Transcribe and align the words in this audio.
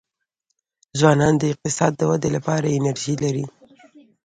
ځوانان 0.99 1.33
د 1.37 1.43
اقتصاد 1.53 1.91
د 1.97 2.01
ودي 2.09 2.29
لپاره 2.37 2.75
انرژي 2.77 3.15
لري. 3.23 3.45